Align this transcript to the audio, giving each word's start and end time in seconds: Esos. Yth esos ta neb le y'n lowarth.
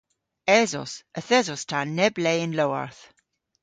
Esos. 0.61 0.91
Yth 1.19 1.33
esos 1.39 1.61
ta 1.69 1.79
neb 1.97 2.15
le 2.23 2.33
y'n 2.43 2.53
lowarth. 2.57 3.01